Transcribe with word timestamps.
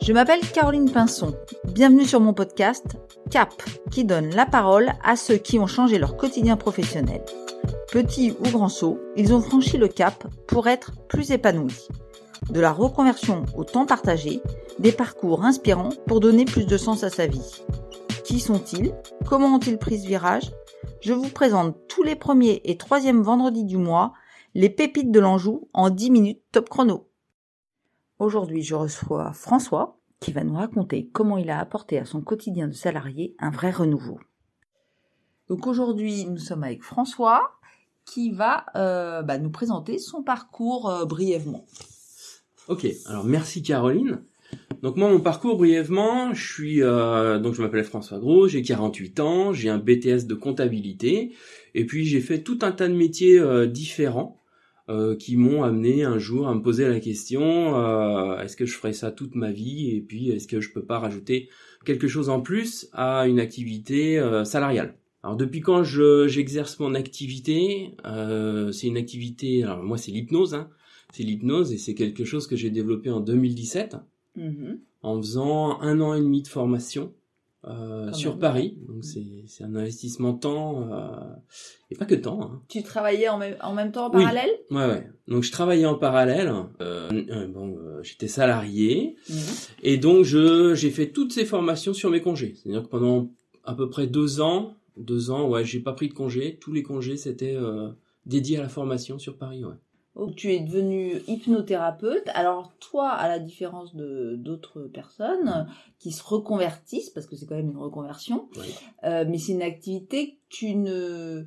Je 0.00 0.12
m'appelle 0.12 0.40
Caroline 0.40 0.90
Pinson. 0.90 1.34
Bienvenue 1.64 2.04
sur 2.04 2.20
mon 2.20 2.32
podcast 2.34 2.84
CAP, 3.30 3.62
qui 3.90 4.04
donne 4.04 4.30
la 4.34 4.46
parole 4.46 4.92
à 5.04 5.16
ceux 5.16 5.36
qui 5.36 5.58
ont 5.58 5.66
changé 5.66 5.98
leur 5.98 6.16
quotidien 6.16 6.56
professionnel. 6.56 7.24
Petits 7.92 8.32
ou 8.32 8.50
grands 8.50 8.68
sauts, 8.68 8.98
ils 9.16 9.32
ont 9.32 9.40
franchi 9.40 9.76
le 9.76 9.88
cap 9.88 10.26
pour 10.46 10.68
être 10.68 10.92
plus 11.08 11.30
épanouis. 11.30 11.88
De 12.50 12.60
la 12.60 12.72
reconversion 12.72 13.44
au 13.56 13.64
temps 13.64 13.86
partagé, 13.86 14.40
des 14.78 14.92
parcours 14.92 15.44
inspirants 15.44 15.90
pour 16.06 16.20
donner 16.20 16.44
plus 16.44 16.66
de 16.66 16.76
sens 16.76 17.04
à 17.04 17.10
sa 17.10 17.26
vie. 17.26 17.62
Qui 18.24 18.40
sont-ils? 18.40 18.94
Comment 19.28 19.56
ont-ils 19.56 19.78
pris 19.78 20.00
ce 20.00 20.06
virage? 20.06 20.50
Je 21.00 21.12
vous 21.12 21.28
présente 21.28 21.76
tous 21.88 22.02
les 22.02 22.16
premiers 22.16 22.60
et 22.64 22.76
troisièmes 22.76 23.22
vendredis 23.22 23.64
du 23.64 23.76
mois 23.76 24.12
les 24.54 24.70
pépites 24.70 25.12
de 25.12 25.20
l'Anjou 25.20 25.68
en 25.72 25.90
10 25.90 26.10
minutes 26.10 26.42
top 26.52 26.68
chrono. 26.68 27.09
Aujourd'hui, 28.20 28.60
je 28.60 28.74
reçois 28.74 29.32
François 29.32 29.98
qui 30.20 30.30
va 30.30 30.44
nous 30.44 30.52
raconter 30.52 31.08
comment 31.10 31.38
il 31.38 31.48
a 31.48 31.58
apporté 31.58 31.98
à 31.98 32.04
son 32.04 32.20
quotidien 32.20 32.68
de 32.68 32.74
salarié 32.74 33.34
un 33.38 33.50
vrai 33.50 33.70
renouveau. 33.70 34.20
Donc 35.48 35.66
aujourd'hui, 35.66 36.26
nous 36.26 36.36
sommes 36.36 36.62
avec 36.62 36.82
François 36.82 37.52
qui 38.04 38.30
va 38.30 38.66
euh, 38.76 39.22
bah, 39.22 39.38
nous 39.38 39.48
présenter 39.48 39.96
son 39.96 40.22
parcours 40.22 40.90
euh, 40.90 41.06
brièvement. 41.06 41.64
Ok, 42.68 42.86
alors 43.06 43.24
merci 43.24 43.62
Caroline. 43.62 44.22
Donc 44.82 44.98
moi, 44.98 45.08
mon 45.08 45.20
parcours 45.20 45.56
brièvement, 45.56 46.34
je 46.34 46.52
suis 46.52 46.82
euh, 46.82 47.38
donc 47.38 47.54
je 47.54 47.62
m'appelle 47.62 47.84
François 47.84 48.18
Gros, 48.18 48.48
j'ai 48.48 48.60
48 48.60 49.20
ans, 49.20 49.52
j'ai 49.54 49.70
un 49.70 49.78
BTS 49.78 50.26
de 50.26 50.34
comptabilité, 50.34 51.34
et 51.74 51.86
puis 51.86 52.04
j'ai 52.04 52.20
fait 52.20 52.42
tout 52.42 52.58
un 52.60 52.72
tas 52.72 52.88
de 52.88 52.94
métiers 52.94 53.66
différents. 53.66 54.39
Euh, 54.90 55.14
qui 55.14 55.36
m'ont 55.36 55.62
amené 55.62 56.02
un 56.02 56.18
jour 56.18 56.48
à 56.48 56.54
me 56.54 56.62
poser 56.62 56.88
la 56.88 56.98
question 56.98 57.76
euh, 57.76 58.40
est-ce 58.40 58.56
que 58.56 58.66
je 58.66 58.74
ferais 58.74 58.92
ça 58.92 59.12
toute 59.12 59.36
ma 59.36 59.52
vie 59.52 59.94
et 59.94 60.00
puis 60.00 60.30
est-ce 60.30 60.48
que 60.48 60.60
je 60.60 60.72
peux 60.72 60.82
pas 60.82 60.98
rajouter 60.98 61.48
quelque 61.84 62.08
chose 62.08 62.28
en 62.28 62.40
plus 62.40 62.88
à 62.92 63.28
une 63.28 63.38
activité 63.38 64.18
euh, 64.18 64.42
salariale? 64.42 64.96
Alors 65.22 65.36
depuis 65.36 65.60
quand 65.60 65.84
je 65.84 66.26
j'exerce 66.26 66.80
mon 66.80 66.96
activité 66.96 67.94
c'est 68.72 68.88
une 68.88 68.96
activité 68.96 69.62
alors 69.62 69.80
moi 69.80 69.96
c'est 69.96 70.10
l'hypnose 70.10 70.54
hein, 70.54 70.70
c'est 71.12 71.22
l'hypnose 71.22 71.72
et 71.72 71.78
c'est 71.78 71.94
quelque 71.94 72.24
chose 72.24 72.48
que 72.48 72.56
j'ai 72.56 72.70
développé 72.70 73.10
en 73.10 73.20
2017 73.20 73.96
mm-hmm. 74.36 74.78
en 75.02 75.22
faisant 75.22 75.80
un 75.82 76.00
an 76.00 76.14
et 76.14 76.20
demi 76.20 76.42
de 76.42 76.48
formation 76.48 77.12
euh, 77.66 78.12
sur 78.12 78.38
Paris. 78.38 78.78
Donc 78.88 79.04
c'est 79.04 79.64
un 79.64 79.74
investissement 79.74 80.32
temps 80.32 80.90
euh, 80.90 81.10
et 81.90 81.94
pas 81.94 82.06
que 82.06 82.14
temps. 82.14 82.40
Hein. 82.42 82.62
Tu 82.68 82.82
travaillais 82.82 83.28
en 83.28 83.38
même, 83.38 83.56
en 83.60 83.74
même 83.74 83.92
temps 83.92 84.06
en 84.06 84.10
parallèle? 84.10 84.50
Ouais 84.70 84.86
ouais. 84.86 85.06
Donc 85.28 85.42
je 85.42 85.52
travaillais 85.52 85.86
en 85.86 85.96
parallèle. 85.96 86.50
Euh, 86.80 87.10
euh 87.12 87.48
bon, 87.48 87.76
euh, 87.76 88.02
j'étais 88.02 88.28
salarié 88.28 89.16
mm. 89.28 89.34
et 89.82 89.98
donc 89.98 90.24
je 90.24 90.74
j'ai 90.74 90.90
fait 90.90 91.10
toutes 91.10 91.32
ces 91.32 91.44
formations 91.44 91.92
sur 91.92 92.10
mes 92.10 92.22
congés. 92.22 92.54
C'est-à-dire 92.56 92.82
que 92.82 92.88
pendant 92.88 93.30
à 93.64 93.74
peu 93.74 93.90
près 93.90 94.06
deux 94.06 94.40
ans, 94.40 94.76
deux 94.96 95.30
ans, 95.30 95.48
ouais, 95.48 95.64
j'ai 95.64 95.80
pas 95.80 95.92
pris 95.92 96.08
de 96.08 96.14
congés. 96.14 96.58
Tous 96.60 96.72
les 96.72 96.82
congés 96.82 97.18
c'était 97.18 97.56
dédié 98.24 98.58
à 98.58 98.62
la 98.62 98.68
formation 98.68 99.18
sur 99.18 99.36
Paris. 99.36 99.64
Ouais 99.64 99.76
tu 100.36 100.52
es 100.52 100.60
devenu 100.60 101.22
hypnothérapeute. 101.26 102.28
Alors 102.34 102.72
toi, 102.78 103.10
à 103.10 103.28
la 103.28 103.38
différence 103.38 103.94
de 103.94 104.36
d'autres 104.36 104.82
personnes 104.82 105.66
qui 105.98 106.12
se 106.12 106.22
reconvertissent, 106.22 107.10
parce 107.10 107.26
que 107.26 107.36
c'est 107.36 107.46
quand 107.46 107.56
même 107.56 107.70
une 107.70 107.78
reconversion, 107.78 108.48
euh, 109.04 109.24
mais 109.28 109.38
c'est 109.38 109.52
une 109.52 109.62
activité 109.62 110.32
que 110.32 110.36
tu 110.48 110.74
ne 110.74 111.46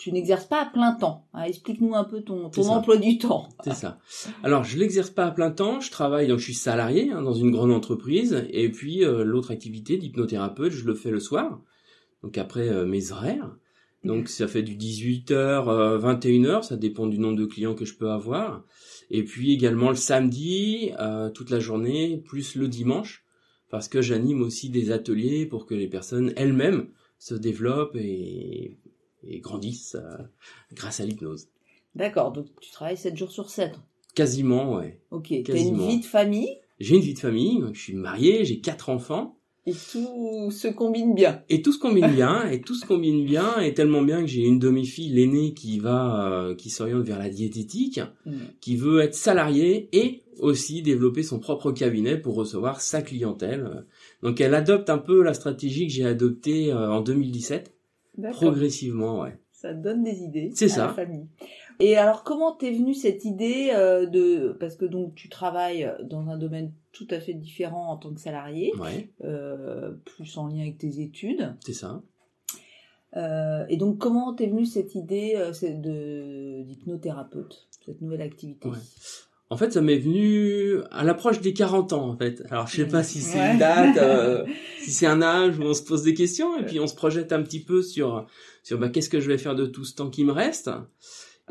tu 0.00 0.12
n'exerces 0.12 0.46
pas 0.46 0.62
à 0.62 0.64
plein 0.64 0.94
temps. 0.94 1.26
Hein, 1.34 1.42
explique-nous 1.42 1.94
un 1.94 2.04
peu 2.04 2.22
ton, 2.22 2.48
ton 2.48 2.68
emploi 2.68 2.96
du 2.96 3.18
temps. 3.18 3.50
C'est 3.64 3.74
ça. 3.74 3.98
Alors, 4.42 4.64
je 4.64 4.78
l'exerce 4.78 5.10
pas 5.10 5.26
à 5.26 5.30
plein 5.30 5.50
temps. 5.50 5.80
Je 5.80 5.90
travaille, 5.90 6.26
donc 6.26 6.38
je 6.38 6.44
suis 6.44 6.54
salarié 6.54 7.12
hein, 7.12 7.20
dans 7.20 7.34
une 7.34 7.50
grande 7.50 7.70
entreprise. 7.70 8.46
Et 8.48 8.70
puis, 8.70 9.04
euh, 9.04 9.24
l'autre 9.24 9.50
activité 9.50 9.98
d'hypnothérapeute, 9.98 10.72
je 10.72 10.86
le 10.86 10.94
fais 10.94 11.10
le 11.10 11.20
soir. 11.20 11.60
Donc, 12.22 12.38
après 12.38 12.70
euh, 12.70 12.86
mes 12.86 13.12
horaires. 13.12 13.54
Donc 14.04 14.28
ça 14.28 14.48
fait 14.48 14.62
du 14.62 14.76
18h, 14.76 16.00
21h, 16.00 16.62
ça 16.62 16.76
dépend 16.76 17.06
du 17.06 17.18
nombre 17.18 17.36
de 17.36 17.44
clients 17.44 17.74
que 17.74 17.84
je 17.84 17.94
peux 17.94 18.10
avoir. 18.10 18.64
Et 19.10 19.24
puis 19.24 19.52
également 19.52 19.90
le 19.90 19.96
samedi, 19.96 20.92
euh, 20.98 21.28
toute 21.30 21.50
la 21.50 21.60
journée, 21.60 22.16
plus 22.16 22.54
le 22.54 22.68
dimanche, 22.68 23.24
parce 23.68 23.88
que 23.88 24.00
j'anime 24.00 24.40
aussi 24.40 24.70
des 24.70 24.90
ateliers 24.92 25.46
pour 25.46 25.66
que 25.66 25.74
les 25.74 25.88
personnes 25.88 26.32
elles-mêmes 26.36 26.88
se 27.18 27.34
développent 27.34 27.96
et, 27.96 28.78
grandissent 29.42 29.96
euh, 29.96 30.16
grâce 30.72 31.00
à 31.00 31.04
l'hypnose. 31.04 31.48
D'accord, 31.94 32.32
donc 32.32 32.46
tu 32.60 32.70
travailles 32.70 32.96
7 32.96 33.16
jours 33.16 33.32
sur 33.32 33.50
7 33.50 33.78
Quasiment, 34.14 34.76
ouais. 34.76 35.00
Ok, 35.10 35.32
t'as 35.44 35.58
une 35.58 35.86
vie 35.86 36.00
de 36.00 36.04
famille? 36.04 36.56
J'ai 36.78 36.96
une 36.96 37.02
vie 37.02 37.14
de 37.14 37.18
famille, 37.18 37.62
je 37.74 37.80
suis 37.80 37.94
marié, 37.94 38.44
j'ai 38.44 38.60
quatre 38.60 38.88
enfants. 38.88 39.39
Et 39.70 39.74
tout 39.92 40.50
se 40.50 40.68
combine 40.68 41.14
bien. 41.14 41.42
Et 41.48 41.62
tout 41.62 41.72
se 41.72 41.78
combine 41.78 42.10
bien, 42.10 42.48
et 42.48 42.60
tout 42.60 42.74
se 42.74 42.86
combine 42.86 43.24
bien, 43.24 43.60
et 43.60 43.74
tellement 43.74 44.02
bien 44.02 44.20
que 44.20 44.26
j'ai 44.26 44.42
une 44.42 44.58
demi-fille, 44.58 45.10
l'aînée, 45.10 45.54
qui 45.54 45.78
va, 45.78 46.32
euh, 46.32 46.54
qui 46.54 46.70
s'oriente 46.70 47.04
vers 47.04 47.18
la 47.18 47.28
diététique, 47.28 48.00
mm. 48.26 48.32
qui 48.60 48.76
veut 48.76 49.00
être 49.00 49.14
salariée 49.14 49.88
et 49.92 50.22
aussi 50.38 50.82
développer 50.82 51.22
son 51.22 51.38
propre 51.38 51.72
cabinet 51.72 52.16
pour 52.16 52.34
recevoir 52.34 52.80
sa 52.80 53.02
clientèle. 53.02 53.86
Donc 54.22 54.40
elle 54.40 54.54
adopte 54.54 54.90
un 54.90 54.98
peu 54.98 55.22
la 55.22 55.34
stratégie 55.34 55.86
que 55.86 55.92
j'ai 55.92 56.06
adoptée 56.06 56.72
euh, 56.72 56.90
en 56.90 57.00
2017, 57.00 57.74
progressivement, 58.32 59.22
ouais. 59.22 59.38
Ça 59.60 59.74
donne 59.74 60.02
des 60.02 60.22
idées 60.22 60.50
à 60.58 60.68
ça. 60.68 60.86
la 60.86 60.94
famille. 60.94 61.26
Et 61.80 61.98
alors, 61.98 62.24
comment 62.24 62.52
t'es 62.52 62.70
venue 62.70 62.94
cette 62.94 63.26
idée 63.26 63.70
euh, 63.74 64.06
de 64.06 64.56
parce 64.58 64.74
que 64.74 64.86
donc 64.86 65.14
tu 65.14 65.28
travailles 65.28 65.92
dans 66.02 66.30
un 66.30 66.38
domaine 66.38 66.72
tout 66.92 67.06
à 67.10 67.20
fait 67.20 67.34
différent 67.34 67.88
en 67.90 67.98
tant 67.98 68.14
que 68.14 68.20
salarié, 68.20 68.72
euh, 69.22 69.92
plus 70.06 70.38
en 70.38 70.46
lien 70.46 70.62
avec 70.62 70.78
tes 70.78 71.00
études. 71.02 71.54
C'est 71.62 71.74
ça. 71.74 72.00
Euh, 73.16 73.66
et 73.68 73.76
donc, 73.76 73.98
comment 73.98 74.32
t'es 74.32 74.46
venue 74.46 74.64
cette 74.64 74.94
idée 74.94 75.34
de 75.34 76.62
d'hypnothérapeute, 76.62 77.68
cette 77.84 78.00
nouvelle 78.00 78.22
activité? 78.22 78.66
En 79.50 79.56
fait, 79.56 79.72
ça 79.72 79.80
m'est 79.80 79.98
venu 79.98 80.76
à 80.92 81.02
l'approche 81.04 81.40
des 81.40 81.52
40 81.52 81.92
ans, 81.92 82.08
en 82.08 82.16
fait. 82.16 82.42
Alors, 82.50 82.68
je 82.68 82.76
sais 82.76 82.86
pas 82.86 83.02
si 83.02 83.20
c'est 83.20 83.38
une 83.38 83.58
date, 83.58 83.98
si 84.80 84.92
c'est 84.92 85.06
un 85.06 85.20
âge 85.22 85.58
où 85.58 85.62
on 85.62 85.74
se 85.74 85.82
pose 85.82 86.04
des 86.04 86.14
questions, 86.14 86.56
et 86.56 86.64
puis 86.64 86.78
on 86.78 86.86
se 86.86 86.94
projette 86.94 87.32
un 87.32 87.42
petit 87.42 87.60
peu 87.60 87.82
sur 87.82 88.26
sur 88.62 88.78
bah, 88.78 88.88
qu'est-ce 88.88 89.10
que 89.10 89.20
je 89.20 89.28
vais 89.28 89.38
faire 89.38 89.54
de 89.54 89.66
tout 89.66 89.84
ce 89.84 89.94
temps 89.94 90.10
qui 90.10 90.24
me 90.24 90.32
reste. 90.32 90.70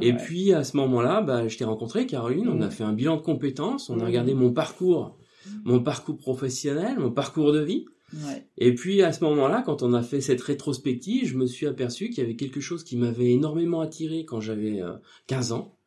Et 0.01 0.13
puis 0.13 0.53
à 0.53 0.63
ce 0.63 0.77
moment-là, 0.77 1.21
bah, 1.21 1.47
je 1.47 1.57
t'ai 1.57 1.65
rencontré, 1.65 2.05
Caroline. 2.05 2.47
On 2.47 2.61
a 2.61 2.67
mmh. 2.67 2.71
fait 2.71 2.83
un 2.83 2.93
bilan 2.93 3.17
de 3.17 3.21
compétences. 3.21 3.89
On 3.89 3.99
a 3.99 4.03
mmh. 4.03 4.07
regardé 4.07 4.33
mon 4.33 4.51
parcours, 4.51 5.17
mon 5.66 5.81
parcours 5.81 6.17
professionnel, 6.17 6.99
mon 6.99 7.11
parcours 7.11 7.51
de 7.51 7.59
vie. 7.59 7.85
Et 8.57 8.73
puis 8.73 9.03
à 9.03 9.11
ce 9.11 9.23
moment-là, 9.25 9.61
quand 9.63 9.83
on 9.83 9.93
a 9.93 10.01
fait 10.01 10.21
cette 10.21 10.41
rétrospective, 10.41 11.27
je 11.27 11.37
me 11.37 11.45
suis 11.45 11.67
aperçu 11.67 12.09
qu'il 12.09 12.23
y 12.23 12.25
avait 12.25 12.35
quelque 12.35 12.59
chose 12.59 12.83
qui 12.83 12.97
m'avait 12.97 13.31
énormément 13.31 13.81
attiré 13.81 14.25
quand 14.25 14.41
j'avais 14.41 14.81
15 15.27 15.51
euh, 15.51 15.55
ans. 15.55 15.78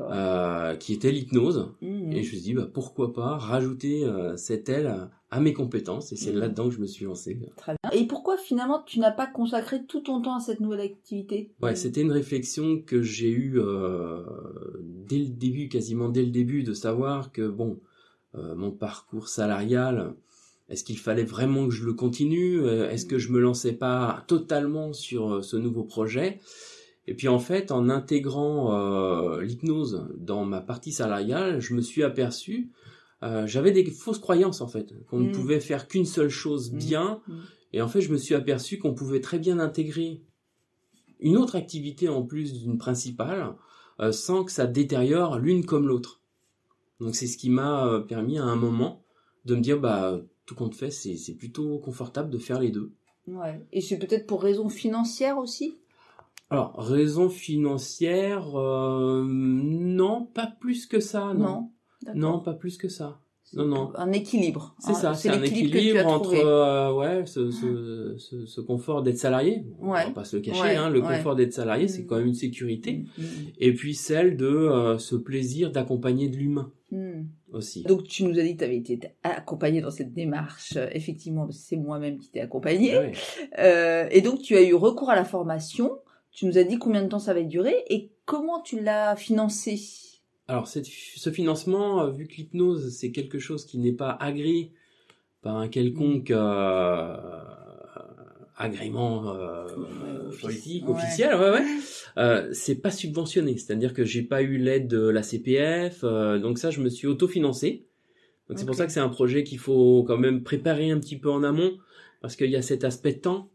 Euh, 0.00 0.76
qui 0.76 0.92
était 0.92 1.10
l'hypnose. 1.10 1.72
Et 1.82 1.86
je 1.86 2.16
me 2.16 2.22
suis 2.22 2.40
dit, 2.40 2.54
bah, 2.54 2.68
pourquoi 2.72 3.12
pas 3.12 3.36
rajouter 3.36 4.04
euh, 4.04 4.36
cette 4.36 4.68
aile 4.68 5.08
à 5.30 5.40
mes 5.40 5.52
compétences 5.52 6.12
et 6.12 6.16
c'est 6.16 6.32
mhm. 6.32 6.38
là-dedans 6.38 6.68
que 6.68 6.74
je 6.74 6.80
me 6.80 6.86
suis 6.86 7.06
lancé. 7.06 7.38
Très 7.56 7.74
bien. 7.82 7.90
Et 7.98 8.06
pourquoi 8.06 8.36
finalement 8.36 8.82
tu 8.84 9.00
n'as 9.00 9.10
pas 9.10 9.26
consacré 9.26 9.84
tout 9.84 10.00
ton 10.00 10.20
temps 10.20 10.36
à 10.36 10.40
cette 10.40 10.60
nouvelle 10.60 10.80
activité? 10.80 11.50
Ouais, 11.60 11.74
c'était 11.74 12.02
une 12.02 12.12
réflexion 12.12 12.82
que 12.82 13.02
j'ai 13.02 13.30
eue 13.30 13.54
euh, 13.56 14.22
dès 14.82 15.18
le 15.18 15.28
début, 15.28 15.68
quasiment 15.68 16.08
dès 16.08 16.22
le 16.22 16.30
début, 16.30 16.62
de 16.62 16.72
savoir 16.72 17.32
que 17.32 17.48
bon, 17.48 17.80
mon 18.34 18.72
parcours 18.72 19.28
salarial, 19.28 20.14
est-ce 20.68 20.82
qu'il 20.82 20.98
fallait 20.98 21.24
vraiment 21.24 21.68
que 21.68 21.72
je 21.72 21.84
le 21.84 21.94
continue? 21.94 22.66
Est-ce 22.66 23.06
que 23.06 23.16
je 23.16 23.30
me 23.30 23.38
lançais 23.38 23.74
pas 23.74 24.24
totalement 24.26 24.92
sur 24.92 25.44
ce 25.44 25.56
nouveau 25.56 25.84
projet? 25.84 26.40
Et 27.06 27.14
puis 27.14 27.28
en 27.28 27.38
fait, 27.38 27.70
en 27.70 27.88
intégrant 27.88 29.38
l'hypnose 29.38 30.08
dans 30.16 30.44
ma 30.44 30.60
partie 30.60 30.92
salariale, 30.92 31.60
je 31.60 31.74
me 31.74 31.80
suis 31.80 32.02
aperçu 32.02 32.70
euh, 33.24 33.46
j'avais 33.46 33.72
des 33.72 33.90
fausses 33.90 34.18
croyances 34.18 34.60
en 34.60 34.68
fait, 34.68 34.94
qu'on 35.06 35.20
ne 35.20 35.28
mm. 35.28 35.32
pouvait 35.32 35.60
faire 35.60 35.88
qu'une 35.88 36.04
seule 36.04 36.28
chose 36.28 36.72
mm. 36.72 36.76
bien. 36.76 37.20
Mm. 37.26 37.38
Et 37.72 37.82
en 37.82 37.88
fait, 37.88 38.00
je 38.02 38.12
me 38.12 38.18
suis 38.18 38.34
aperçu 38.34 38.78
qu'on 38.78 38.94
pouvait 38.94 39.20
très 39.20 39.38
bien 39.38 39.58
intégrer 39.58 40.22
une 41.20 41.36
autre 41.36 41.56
activité 41.56 42.08
en 42.08 42.22
plus 42.22 42.52
d'une 42.52 42.76
principale, 42.76 43.54
euh, 44.00 44.12
sans 44.12 44.44
que 44.44 44.52
ça 44.52 44.66
détériore 44.66 45.38
l'une 45.38 45.64
comme 45.64 45.88
l'autre. 45.88 46.20
Donc 47.00 47.14
c'est 47.14 47.26
ce 47.26 47.38
qui 47.38 47.50
m'a 47.50 47.86
euh, 47.86 48.00
permis 48.00 48.38
à 48.38 48.44
un 48.44 48.56
moment 48.56 49.02
de 49.46 49.54
me 49.54 49.60
dire 49.60 49.80
bah 49.80 50.20
tout 50.44 50.54
compte 50.54 50.74
fait, 50.74 50.90
c'est 50.90 51.34
plutôt 51.34 51.78
confortable 51.78 52.28
de 52.28 52.38
faire 52.38 52.60
les 52.60 52.70
deux. 52.70 52.92
Ouais. 53.26 53.64
Et 53.72 53.80
c'est 53.80 53.98
peut-être 53.98 54.26
pour 54.26 54.42
raison 54.42 54.68
financière 54.68 55.38
aussi? 55.38 55.78
Alors 56.50 56.74
raison 56.78 57.28
financière, 57.28 58.50
non, 58.54 60.26
pas 60.34 60.46
plus 60.60 60.86
que 60.86 61.00
ça, 61.00 61.32
non. 61.34 61.70
Non, 62.14 62.40
pas 62.40 62.54
plus 62.54 62.76
que 62.76 62.88
ça. 62.88 63.20
Non, 63.52 63.66
non. 63.66 63.92
Un 63.96 64.10
équilibre. 64.12 64.74
C'est 64.80 64.94
ça, 64.94 65.14
c'est 65.14 65.28
un 65.28 65.42
équilibre 65.42 66.06
entre 66.06 66.34
euh, 66.34 66.92
ouais, 66.92 67.26
ce, 67.26 67.50
ce, 67.50 68.16
ce, 68.18 68.46
ce 68.46 68.60
confort 68.60 69.02
d'être 69.02 69.18
salarié. 69.18 69.64
Ouais. 69.80 70.00
On 70.04 70.08
va 70.08 70.10
pas 70.10 70.24
se 70.24 70.36
le 70.36 70.42
cacher, 70.42 70.76
hein, 70.76 70.90
le 70.90 71.00
confort 71.00 71.36
d'être 71.36 71.52
salarié, 71.52 71.86
c'est 71.86 72.02
mm. 72.02 72.06
quand 72.06 72.16
même 72.16 72.26
une 72.26 72.34
sécurité. 72.34 73.04
Mm, 73.16 73.22
mm, 73.22 73.26
et 73.58 73.74
puis 73.74 73.94
celle 73.94 74.36
de 74.36 74.46
euh, 74.46 74.98
ce 74.98 75.14
plaisir 75.14 75.70
d'accompagner 75.70 76.28
de 76.28 76.36
l'humain 76.36 76.72
aussi. 77.52 77.82
Donc 77.82 78.04
tu 78.04 78.24
nous 78.24 78.38
as 78.38 78.42
dit 78.42 78.54
que 78.54 78.58
tu 78.58 78.64
avais 78.64 78.76
été 78.76 78.98
accompagné 79.22 79.80
dans 79.80 79.90
cette 79.90 80.12
démarche. 80.12 80.74
Euh, 80.76 80.88
effectivement, 80.92 81.48
c'est 81.50 81.76
moi-même 81.76 82.18
qui 82.18 82.30
t'ai 82.30 82.40
accompagné. 82.40 82.96
Ouais. 82.96 83.12
Euh, 83.58 84.08
et 84.10 84.20
donc 84.20 84.40
tu 84.42 84.56
as 84.56 84.62
eu 84.62 84.74
recours 84.74 85.10
à 85.10 85.16
la 85.16 85.24
formation. 85.24 85.98
Tu 86.34 86.46
nous 86.46 86.58
as 86.58 86.64
dit 86.64 86.78
combien 86.78 87.02
de 87.02 87.08
temps 87.08 87.20
ça 87.20 87.32
va 87.32 87.42
durer 87.42 87.84
et 87.88 88.10
comment 88.24 88.60
tu 88.60 88.80
l'as 88.80 89.14
financé? 89.16 89.80
Alors 90.48 90.66
ce 90.68 91.30
financement, 91.30 92.02
euh, 92.02 92.10
vu 92.10 92.26
que 92.26 92.34
l'hypnose 92.34 92.94
c'est 92.94 93.12
quelque 93.12 93.38
chose 93.38 93.64
qui 93.64 93.78
n'est 93.78 93.92
pas 93.92 94.10
agréé 94.10 94.72
par 95.42 95.56
un 95.56 95.68
quelconque 95.68 96.30
euh, 96.30 97.16
agrément 98.56 99.28
euh, 99.30 99.64
Ouais, 99.76 100.38
politique, 100.40 100.84
offici- 100.84 100.90
officiel, 100.90 101.34
ouais, 101.36 101.50
ouais, 101.50 101.64
euh, 102.18 102.48
c'est 102.52 102.74
pas 102.74 102.90
subventionné. 102.90 103.56
C'est-à-dire 103.56 103.94
que 103.94 104.04
j'ai 104.04 104.22
pas 104.22 104.42
eu 104.42 104.58
l'aide 104.58 104.88
de 104.88 105.08
la 105.08 105.22
CPF, 105.22 106.00
euh, 106.04 106.38
donc 106.38 106.58
ça 106.58 106.70
je 106.70 106.80
me 106.80 106.88
suis 106.90 107.06
autofinancé. 107.06 107.86
Donc 108.48 108.58
c'est 108.58 108.66
pour 108.66 108.74
ça 108.74 108.86
que 108.86 108.92
c'est 108.92 109.00
un 109.00 109.08
projet 109.08 109.44
qu'il 109.44 109.58
faut 109.58 110.04
quand 110.06 110.18
même 110.18 110.42
préparer 110.42 110.90
un 110.90 110.98
petit 110.98 111.16
peu 111.16 111.30
en 111.30 111.42
amont 111.42 111.78
parce 112.20 112.36
qu'il 112.36 112.50
y 112.50 112.56
a 112.56 112.62
cet 112.62 112.84
aspect 112.84 113.14
temps. 113.14 113.48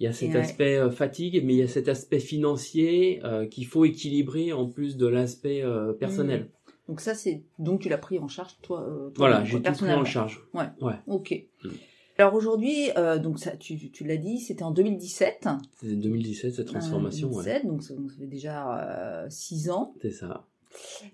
Il 0.00 0.04
y 0.04 0.06
a 0.06 0.12
cet 0.12 0.30
Ouais. 0.30 0.36
aspect 0.36 0.76
euh, 0.76 0.90
fatigue, 0.90 1.42
mais 1.44 1.54
il 1.54 1.58
y 1.58 1.62
a 1.62 1.68
cet 1.68 1.88
aspect 1.88 2.20
financier 2.20 3.20
euh, 3.24 3.46
qu'il 3.46 3.66
faut 3.66 3.84
équilibrer 3.84 4.52
en 4.52 4.66
plus 4.68 4.96
de 4.96 5.06
l'aspect 5.06 5.62
euh, 5.62 5.92
personnel. 5.92 6.50
Donc 6.88 7.00
ça 7.00 7.14
c'est 7.14 7.42
donc 7.58 7.80
tu 7.80 7.88
l'as 7.88 7.98
pris 7.98 8.18
en 8.18 8.28
charge 8.28 8.56
toi. 8.62 8.80
euh, 8.82 9.10
toi 9.10 9.12
Voilà, 9.28 9.44
j'ai 9.44 9.60
tout 9.60 9.72
pris 9.72 9.92
en 9.92 10.04
charge. 10.04 10.40
Ok. 11.06 11.44
Mm. 11.64 11.68
Alors 12.20 12.34
aujourd'hui, 12.34 12.90
euh, 12.96 13.18
donc 13.18 13.38
ça, 13.38 13.56
tu, 13.56 13.76
tu 13.92 14.04
l'as 14.04 14.16
dit, 14.16 14.40
c'était 14.40 14.64
en 14.64 14.72
2017. 14.72 15.46
C'est 15.80 15.86
2017 15.94 16.52
cette 16.54 16.66
transformation, 16.66 17.28
Euh, 17.28 17.34
ouais. 17.36 17.44
2017, 17.62 17.66
donc 17.66 17.82
ça, 17.84 17.94
donc 17.94 18.10
ça 18.10 18.18
fait 18.18 18.26
déjà 18.26 19.26
6 19.30 19.70
ans. 19.70 19.94
C'est 20.02 20.10
ça. 20.10 20.46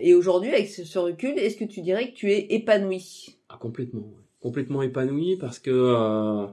Et 0.01 0.15
aujourd'hui, 0.15 0.51
avec 0.51 0.69
ce, 0.69 0.85
ce 0.85 0.99
recul, 0.99 1.39
est-ce 1.39 1.57
que 1.57 1.65
tu 1.65 1.81
dirais 1.83 2.11
que 2.11 2.15
tu 2.17 2.31
es 2.33 2.55
épanoui? 2.55 3.37
Ah, 3.51 3.59
complètement, 3.61 4.01
ouais. 4.01 4.23
complètement 4.41 4.83
épanoui 4.83 5.37
parce 5.37 5.59
que 5.59 5.71
euh, 5.71 6.45
euh, 6.45 6.47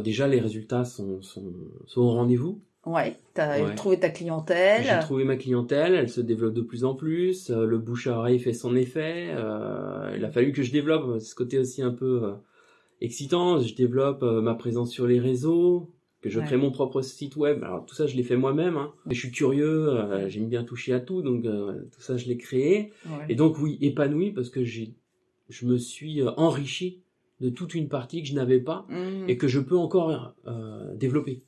déjà 0.00 0.28
les 0.28 0.40
résultats 0.40 0.84
sont, 0.84 1.22
sont, 1.22 1.52
sont 1.86 2.00
au 2.02 2.10
rendez-vous. 2.10 2.60
Ouais, 2.86 3.16
t'as 3.32 3.62
Ouais. 3.64 3.74
trouvé 3.74 3.98
ta 3.98 4.08
J'ai 4.08 4.12
clientèle. 4.14 4.98
trouvé 5.00 5.24
ma 5.24 5.36
clientèle, 5.36 5.94
elle 5.94 6.10
se 6.10 6.20
développe 6.20 6.52
de 6.54 6.60
plus 6.60 6.84
en 6.84 6.94
plus, 6.94 7.50
euh, 7.50 7.64
le 7.64 7.78
bouche 7.78 8.06
à 8.08 8.18
oreille 8.18 8.38
fait 8.38 8.52
son 8.52 8.76
effet. 8.76 9.28
euh, 9.30 10.12
il 10.16 10.24
a 10.24 10.30
fallu 10.30 10.52
que 10.52 10.62
je 10.62 10.70
développe 10.70 11.18
ce 11.20 11.34
côté 11.34 11.58
aussi 11.58 11.80
un 11.82 11.92
peu 11.92 12.24
euh, 12.24 12.32
excitant. 13.00 13.58
Je 13.60 13.74
développe 13.74 14.22
euh, 14.22 14.40
ma 14.40 14.54
présence 14.54 14.90
sur 14.90 15.06
les 15.06 15.18
réseaux, 15.18 15.90
que 16.20 16.30
je 16.30 16.40
Ouais. 16.40 16.44
crée 16.46 16.56
mon 16.58 16.70
propre 16.70 17.02
site 17.02 17.36
web. 17.36 17.62
Alors 17.64 17.86
tout 17.86 17.94
ça, 17.94 18.06
je 18.06 18.16
l'ai 18.16 18.22
fait 18.22 18.36
moi-même. 18.36 18.76
Hein. 18.76 18.92
Je 19.10 19.18
suis 19.18 19.30
curieux, 19.30 19.88
euh, 19.90 20.28
j'aime 20.28 20.48
bien 20.48 20.64
toucher 20.64 20.92
à 20.92 21.00
tout, 21.00 21.22
donc 21.22 21.44
euh, 21.46 21.82
tout 21.92 22.00
ça, 22.02 22.16
je 22.16 22.26
l'ai 22.26 22.36
créé. 22.36 22.92
Ouais. 23.06 23.26
Et 23.30 23.34
donc 23.34 23.58
oui, 23.58 23.78
épanoui 23.80 24.32
parce 24.32 24.50
que 24.50 24.64
j'ai, 24.64 24.92
je 25.48 25.66
me 25.66 25.76
suis 25.78 26.20
euh, 26.22 26.30
enrichi 26.36 27.00
de 27.40 27.50
toute 27.50 27.74
une 27.74 27.88
partie 27.88 28.22
que 28.22 28.28
je 28.28 28.34
n'avais 28.34 28.60
pas 28.60 28.86
Mhm. 28.88 29.28
et 29.28 29.36
que 29.36 29.48
je 29.48 29.60
peux 29.60 29.76
encore 29.76 30.34
euh, 30.46 30.94
développer. 30.94 31.42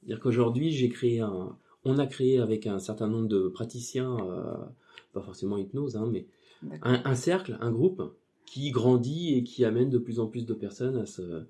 C'est-à-dire 0.00 0.20
qu'aujourd'hui, 0.20 0.70
j'ai 0.72 0.88
créé 0.88 1.20
un, 1.20 1.56
on 1.84 1.98
a 1.98 2.06
créé 2.06 2.38
avec 2.38 2.66
un 2.66 2.78
certain 2.78 3.06
nombre 3.08 3.28
de 3.28 3.48
praticiens, 3.48 4.16
euh, 4.18 4.54
pas 5.12 5.20
forcément 5.22 5.56
hypnose, 5.58 5.96
hein, 5.96 6.08
mais 6.10 6.26
un 6.82 7.14
cercle, 7.14 7.56
un 7.60 7.70
groupe 7.70 8.02
qui 8.44 8.70
grandit 8.70 9.34
et 9.34 9.44
qui 9.44 9.64
amène 9.64 9.88
de 9.90 9.98
plus 9.98 10.20
en 10.20 10.26
plus 10.26 10.44
de 10.44 10.52
personnes 10.54 10.96
à 10.98 11.06
se, 11.06 11.44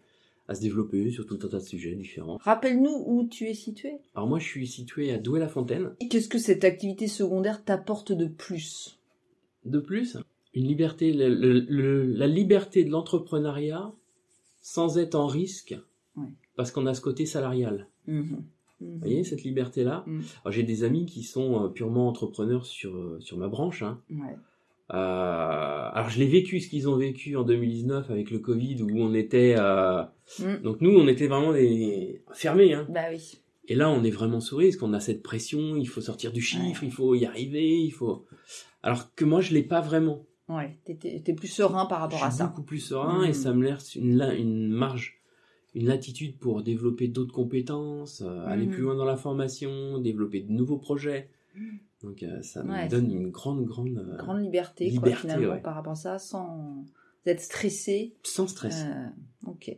à 0.48 0.54
se 0.54 0.60
développer 0.60 1.10
sur 1.10 1.26
tout 1.26 1.38
un 1.42 1.48
tas 1.48 1.58
de 1.58 1.64
sujets 1.64 1.94
différents. 1.94 2.38
Rappelle-nous 2.42 3.04
où 3.06 3.26
tu 3.28 3.46
es 3.48 3.54
situé. 3.54 3.94
Alors 4.14 4.28
moi, 4.28 4.38
je 4.38 4.44
suis 4.44 4.66
situé 4.66 5.12
à 5.12 5.18
Douai-la-Fontaine. 5.18 5.94
Qu'est-ce 6.10 6.28
que 6.28 6.38
cette 6.38 6.64
activité 6.64 7.08
secondaire 7.08 7.64
t'apporte 7.64 8.12
de 8.12 8.26
plus? 8.26 8.98
De 9.64 9.78
plus, 9.80 10.16
une 10.54 10.66
liberté, 10.66 11.12
le- 11.12 11.28
le- 11.34 11.60
le- 11.68 12.04
la 12.06 12.26
liberté 12.26 12.84
de 12.84 12.90
l'entrepreneuriat 12.90 13.92
sans 14.62 14.98
être 14.98 15.14
en 15.14 15.26
risque, 15.26 15.76
Ouais. 16.16 16.24
parce 16.56 16.70
qu'on 16.72 16.86
a 16.86 16.94
ce 16.94 17.00
côté 17.00 17.24
salarial. 17.26 17.86
Mhm. 18.06 18.16
Mhm. 18.80 18.94
Vous 18.94 18.98
voyez 19.00 19.24
cette 19.24 19.42
liberté-là 19.44 20.04
Mm. 20.06 20.20
J'ai 20.48 20.62
des 20.62 20.84
amis 20.84 21.04
qui 21.06 21.22
sont 21.22 21.64
euh, 21.64 21.68
purement 21.68 22.08
entrepreneurs 22.08 22.64
sur, 22.66 22.94
euh, 22.96 23.18
sur 23.20 23.36
ma 23.36 23.48
branche. 23.48 23.82
hein. 23.82 24.00
Ouais. 24.10 24.36
Euh, 24.92 25.88
alors 25.92 26.08
je 26.08 26.18
l'ai 26.18 26.26
vécu 26.26 26.58
ce 26.60 26.68
qu'ils 26.68 26.88
ont 26.88 26.96
vécu 26.96 27.36
en 27.36 27.44
2019 27.44 28.10
avec 28.10 28.30
le 28.30 28.38
Covid 28.40 28.82
où 28.82 28.98
on 28.98 29.14
était... 29.14 29.54
euh, 29.58 30.02
Mm. 30.38 30.62
Donc 30.62 30.80
nous 30.80 30.90
on 30.96 31.08
était 31.08 31.26
vraiment 31.26 31.52
des... 31.52 32.22
fermés. 32.32 32.72
Hein. 32.72 32.86
Bah 32.88 33.06
oui. 33.10 33.40
Et 33.68 33.74
là 33.74 33.90
on 33.90 34.02
est 34.04 34.10
vraiment 34.10 34.40
souris 34.40 34.66
parce 34.66 34.76
qu'on 34.76 34.92
a 34.92 35.00
cette 35.00 35.22
pression, 35.22 35.74
il 35.76 35.86
faut 35.88 36.00
sortir 36.00 36.32
du 36.32 36.40
chiffre, 36.40 36.82
Ouais. 36.82 36.88
il 36.88 36.92
faut 36.92 37.14
y 37.14 37.24
arriver, 37.26 37.80
il 37.80 37.90
faut... 37.90 38.24
Alors 38.82 39.14
que 39.14 39.24
moi 39.24 39.40
je 39.40 39.52
l'ai 39.54 39.62
pas 39.64 39.80
vraiment. 39.80 40.24
Ouais. 40.56 40.78
T'es 40.84 41.32
plus 41.34 41.48
serein 41.48 41.86
par 41.86 41.98
Je 41.98 42.02
rapport 42.04 42.24
à 42.24 42.30
suis 42.30 42.38
ça. 42.38 42.46
beaucoup 42.46 42.62
plus 42.62 42.78
serein 42.80 43.24
et 43.24 43.32
ça 43.32 43.52
me 43.52 43.62
laisse 43.64 43.94
une, 43.94 44.68
marge, 44.68 45.20
une 45.74 45.86
latitude 45.86 46.38
pour 46.38 46.62
développer 46.62 47.08
d'autres 47.08 47.32
compétences, 47.34 48.22
euh, 48.22 48.44
aller 48.46 48.66
Mm. 48.66 48.70
plus 48.70 48.82
loin 48.82 48.94
dans 48.96 49.04
la 49.04 49.16
formation, 49.16 49.98
développer 49.98 50.40
de 50.40 50.52
nouveaux 50.52 50.78
projets. 50.78 51.30
Donc 52.02 52.22
euh, 52.22 52.40
ça 52.42 52.64
Ouais, 52.64 52.84
me 52.86 52.90
donne 52.90 53.10
une 53.10 53.30
grande, 53.30 53.64
grande... 53.64 53.98
euh, 53.98 54.16
Grande 54.16 54.40
liberté, 54.42 54.86
quoi, 54.86 54.94
liberté, 55.08 55.16
finalement, 55.20 55.52
ouais. 55.54 55.60
par 55.60 55.74
rapport 55.74 55.92
à 55.92 55.96
ça, 55.96 56.18
sans 56.18 56.84
être 57.26 57.40
stressé. 57.40 58.14
Sans 58.22 58.46
stress. 58.46 58.84
Euh, 58.86 59.50
ok. 59.50 59.76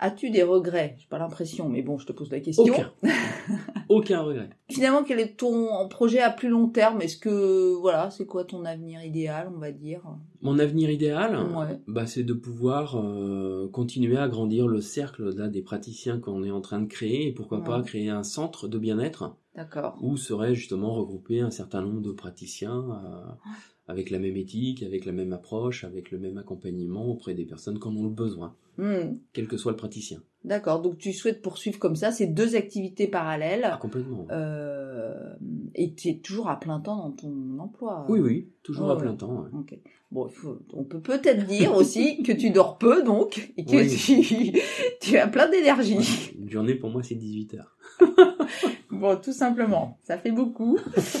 As-tu 0.00 0.30
des 0.30 0.42
regrets? 0.44 0.94
J'ai 0.98 1.06
pas 1.08 1.18
l'impression, 1.18 1.68
mais 1.68 1.82
bon, 1.82 1.98
je 1.98 2.06
te 2.06 2.12
pose 2.12 2.30
la 2.30 2.38
question. 2.40 2.64
Aucun. 2.72 2.92
Aucun 3.88 4.20
regret. 4.22 4.50
Finalement, 4.70 5.02
quel 5.02 5.18
est 5.18 5.36
ton 5.36 5.88
projet 5.88 6.20
à 6.20 6.30
plus 6.30 6.48
long 6.48 6.68
terme? 6.68 7.00
Est-ce 7.02 7.16
que, 7.16 7.74
voilà, 7.74 8.10
c'est 8.10 8.26
quoi 8.26 8.44
ton 8.44 8.64
avenir 8.64 9.02
idéal, 9.02 9.50
on 9.54 9.58
va 9.58 9.72
dire? 9.72 10.02
Mon 10.40 10.58
avenir 10.60 10.88
idéal, 10.90 11.36
Ouais. 11.56 11.80
bah, 11.88 12.06
c'est 12.06 12.22
de 12.22 12.32
pouvoir 12.34 12.94
euh, 12.96 13.68
continuer 13.72 14.16
à 14.18 14.28
grandir 14.28 14.68
le 14.68 14.80
cercle 14.80 15.34
là, 15.34 15.48
des 15.48 15.62
praticiens 15.62 16.20
qu'on 16.20 16.44
est 16.44 16.50
en 16.52 16.60
train 16.60 16.78
de 16.80 16.86
créer 16.86 17.26
et 17.26 17.32
pourquoi 17.32 17.58
Ouais. 17.58 17.64
pas 17.64 17.82
créer 17.82 18.08
un 18.08 18.22
centre 18.22 18.68
de 18.68 18.78
bien-être 18.78 19.34
D'accord. 19.56 19.96
où 20.00 20.16
seraient 20.16 20.54
justement 20.54 20.92
regroupés 20.94 21.40
un 21.40 21.50
certain 21.50 21.82
nombre 21.82 22.02
de 22.02 22.12
praticiens 22.12 22.84
euh, 23.04 23.50
avec 23.88 24.10
la 24.10 24.18
même 24.18 24.36
éthique, 24.36 24.82
avec 24.82 25.04
la 25.06 25.12
même 25.12 25.32
approche, 25.32 25.82
avec 25.84 26.10
le 26.10 26.18
même 26.18 26.38
accompagnement 26.38 27.06
auprès 27.06 27.34
des 27.34 27.44
personnes 27.46 27.78
qui 27.80 27.88
en 27.88 27.96
ont 27.96 28.04
le 28.04 28.10
besoin, 28.10 28.54
Hmm, 28.76 29.16
quel 29.32 29.48
que 29.48 29.56
soit 29.56 29.72
le 29.72 29.76
praticien. 29.76 30.22
D'accord, 30.44 30.80
donc 30.80 30.98
tu 30.98 31.12
souhaites 31.12 31.42
poursuivre 31.42 31.80
comme 31.80 31.96
ça 31.96 32.12
ces 32.12 32.28
deux 32.28 32.54
activités 32.54 33.08
parallèles 33.08 33.62
Ah, 33.64 33.76
complètement. 33.82 34.24
euh, 34.30 35.34
et 35.74 35.94
tu 35.94 36.10
es 36.10 36.18
toujours 36.18 36.48
à 36.48 36.60
plein 36.60 36.78
temps 36.78 36.96
dans 36.96 37.10
ton 37.10 37.58
emploi. 37.58 38.06
Oui, 38.08 38.20
oui, 38.20 38.48
toujours 38.62 38.92
à 38.92 38.96
plein 38.96 39.10
ouais. 39.10 39.16
temps. 39.16 39.46
ouais. 39.52 39.80
Bon, 40.12 40.28
faut- 40.28 40.60
on 40.74 40.84
peut 40.84 41.00
peut-être 41.00 41.44
dire 41.46 41.74
aussi 41.76 42.22
que 42.22 42.30
tu 42.30 42.50
dors 42.50 42.78
peu, 42.78 43.02
donc, 43.02 43.52
et 43.56 43.64
que 43.64 43.76
Oui. 43.76 43.96
tu, 43.96 44.60
tu 45.00 45.16
as 45.18 45.26
plein 45.26 45.50
d'énergie. 45.50 45.98
Une 46.38 46.48
journée 46.48 46.76
pour 46.76 46.90
moi 46.90 47.02
c'est 47.02 47.16
18 47.16 47.54
heures. 47.54 47.76
Bon, 48.90 49.16
tout 49.20 49.32
simplement, 49.32 49.98
ça 50.02 50.16
fait 50.16 50.32
beaucoup. 50.32 50.78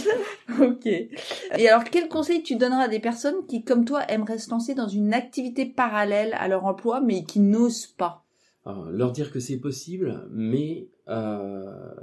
ok. 0.60 0.86
Et 0.86 1.68
alors, 1.68 1.84
quel 1.84 2.08
conseil 2.08 2.42
tu 2.42 2.56
donneras 2.56 2.84
à 2.84 2.88
des 2.88 2.98
personnes 2.98 3.46
qui, 3.46 3.62
comme 3.62 3.84
toi, 3.84 4.02
aimeraient 4.10 4.38
se 4.38 4.50
lancer 4.50 4.74
dans 4.74 4.88
une 4.88 5.12
activité 5.12 5.66
parallèle 5.66 6.34
à 6.38 6.48
leur 6.48 6.64
emploi, 6.64 7.00
mais 7.00 7.24
qui 7.24 7.40
n'osent 7.40 7.86
pas? 7.86 8.24
Alors, 8.64 8.90
leur 8.90 9.12
dire 9.12 9.30
que 9.30 9.38
c'est 9.38 9.58
possible, 9.58 10.26
mais 10.30 10.88
euh, 11.08 11.94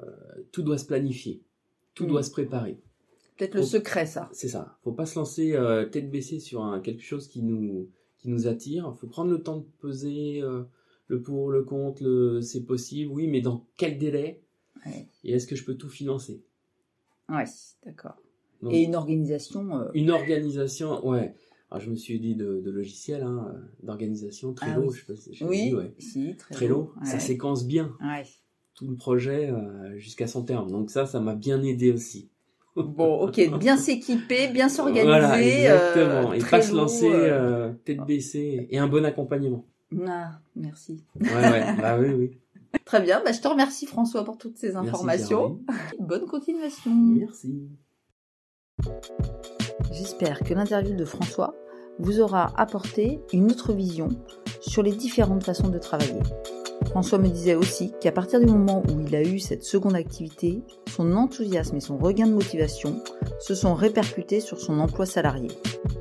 tout 0.52 0.62
doit 0.62 0.78
se 0.78 0.86
planifier, 0.86 1.42
tout 1.94 2.06
Mm. 2.06 2.08
doit 2.08 2.24
se 2.24 2.32
préparer. 2.32 2.80
Peut-être 3.38 3.56
le 3.56 3.64
secret, 3.64 4.06
ça. 4.06 4.30
C'est 4.32 4.48
ça. 4.48 4.78
Faut 4.84 4.94
pas 4.94 5.06
se 5.06 5.20
lancer 5.20 5.56
euh, 5.56 5.86
tête 5.86 6.10
baissée 6.10 6.40
sur 6.40 6.64
un, 6.64 6.80
quelque 6.80 7.04
chose 7.04 7.28
qui 7.28 7.42
nous 7.42 7.90
qui 8.18 8.30
nous 8.30 8.48
attire. 8.48 8.96
Faut 8.98 9.08
prendre 9.08 9.30
le 9.30 9.44
temps 9.44 9.58
de 9.58 9.66
peser 9.80 10.42
euh, 10.42 10.64
le 11.08 11.22
pour, 11.22 11.52
le 11.52 11.64
contre, 11.64 12.04
le 12.04 12.42
c'est 12.42 12.64
possible. 12.64 13.12
Oui, 13.12 13.28
mais 13.28 13.42
dans 13.42 13.66
quel 13.78 13.98
délai? 13.98 14.42
Ouais, 14.86 15.08
Et 15.24 15.34
est-ce 15.34 15.48
que 15.48 15.56
je 15.56 15.64
peux 15.64 15.76
tout 15.76 15.90
financer? 15.90 16.44
Ouais 17.30 17.46
d'accord. 17.86 18.18
Et 18.72 18.84
une 18.84 18.96
organisation. 18.96 19.78
euh, 19.78 19.90
une 19.94 20.12
organisation, 20.12 21.06
ouais. 21.08 21.36
Alors, 21.70 21.84
je 21.84 21.90
me 21.90 21.96
suis 21.96 22.20
dit 22.20 22.36
de, 22.36 22.62
de 22.62 22.72
logiciel, 22.72 23.24
hein, 23.24 23.54
d'organisation, 23.84 24.54
Trello, 24.54 24.84
Ah 24.84 24.86
oui. 24.88 24.96
je 24.96 25.00
sais 25.00 25.40
pas 25.40 25.46
Oui, 25.46 25.64
dit, 25.70 25.74
ouais. 25.74 25.94
si, 26.00 26.36
très 26.38 26.56
Trello, 26.56 26.94
ça 27.04 27.20
séquence 27.20 27.66
bien 27.66 27.96
tout 28.76 28.88
le 28.88 28.96
projet 28.96 29.50
euh, 29.50 29.98
jusqu'à 29.98 30.28
son 30.28 30.44
terme. 30.44 30.70
Donc 30.70 30.92
ça, 30.92 31.06
ça 31.06 31.20
m'a 31.20 31.34
bien 31.36 31.64
aidé 31.64 31.92
aussi. 31.92 32.30
Bon, 32.76 33.22
ok, 33.22 33.58
bien 33.60 33.78
s'équiper, 33.78 34.50
bien 34.50 34.68
s'organiser. 34.68 35.06
Voilà, 35.06 35.42
exactement. 35.42 36.32
euh, 36.32 36.34
et 36.34 36.40
pas 36.40 36.62
se 36.62 36.76
lancer 36.76 37.10
euh, 37.10 37.72
tête 37.86 38.06
baissée 38.06 38.68
et 38.70 38.78
un 38.78 38.88
bon 38.88 39.06
accompagnement. 39.06 39.66
Ah, 40.08 40.42
merci. 40.58 41.02
Ouais, 41.16 41.30
ouais, 41.32 41.76
bah 41.80 41.98
oui, 41.98 42.10
oui. 42.10 42.38
Très 42.84 43.02
bien, 43.02 43.22
bah, 43.24 43.32
je 43.32 43.42
te 43.42 43.48
remercie 43.48 43.86
François 43.86 44.24
pour 44.24 44.38
toutes 44.38 44.58
ces 44.58 44.76
informations. 44.76 45.60
Bonne 46.00 46.26
continuation. 46.26 46.92
Merci. 46.92 47.70
J'espère 49.92 50.40
que 50.40 50.54
l'interview 50.54 50.96
de 50.96 51.06
François 51.06 51.56
vous 52.00 52.20
aura 52.20 52.52
apporté 52.58 53.22
une 53.32 53.52
autre 53.52 53.74
vision 53.74 54.10
sur 54.60 54.84
les 54.84 54.92
différentes 54.92 55.44
façons 55.44 55.70
de 55.70 55.80
travailler. 55.80 56.22
François 56.88 57.18
me 57.18 57.30
disait 57.30 57.56
aussi 57.56 57.94
qu'à 58.02 58.12
partir 58.12 58.40
du 58.40 58.46
moment 58.46 58.84
où 58.90 59.00
il 59.00 59.16
a 59.16 59.22
eu 59.22 59.40
cette 59.40 59.64
seconde 59.64 59.96
activité, 59.96 60.62
son 60.88 61.16
enthousiasme 61.16 61.78
et 61.78 61.82
son 61.82 61.98
regain 61.98 62.28
de 62.28 62.34
motivation 62.34 63.02
se 63.40 63.56
sont 63.56 63.74
répercutés 63.74 64.40
sur 64.40 64.60
son 64.60 64.80
emploi 64.80 65.06
salarié. 65.06 65.50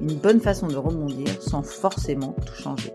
Une 0.00 0.14
bonne 0.14 0.40
façon 0.40 0.66
de 0.66 0.76
rebondir 0.76 1.40
sans 1.40 1.62
forcément 1.62 2.34
tout 2.44 2.54
changer. 2.54 2.92